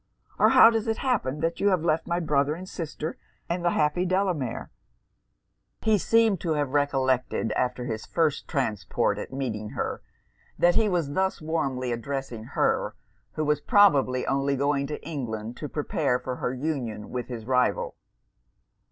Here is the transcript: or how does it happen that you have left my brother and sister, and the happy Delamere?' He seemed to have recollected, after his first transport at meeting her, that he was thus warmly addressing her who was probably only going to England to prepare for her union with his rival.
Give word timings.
or 0.39 0.49
how 0.49 0.71
does 0.71 0.87
it 0.87 0.97
happen 0.97 1.41
that 1.41 1.59
you 1.59 1.67
have 1.67 1.83
left 1.85 2.07
my 2.07 2.19
brother 2.19 2.55
and 2.55 2.67
sister, 2.67 3.19
and 3.47 3.63
the 3.63 3.69
happy 3.69 4.03
Delamere?' 4.03 4.71
He 5.83 5.99
seemed 5.99 6.41
to 6.41 6.53
have 6.53 6.71
recollected, 6.73 7.51
after 7.51 7.85
his 7.85 8.07
first 8.07 8.47
transport 8.47 9.19
at 9.19 9.31
meeting 9.31 9.69
her, 9.77 10.01
that 10.57 10.73
he 10.73 10.89
was 10.89 11.13
thus 11.13 11.39
warmly 11.39 11.91
addressing 11.91 12.45
her 12.57 12.95
who 13.33 13.45
was 13.45 13.61
probably 13.61 14.25
only 14.25 14.55
going 14.55 14.87
to 14.87 15.07
England 15.07 15.55
to 15.57 15.69
prepare 15.69 16.17
for 16.17 16.37
her 16.37 16.51
union 16.51 17.11
with 17.11 17.27
his 17.27 17.45
rival. 17.45 17.95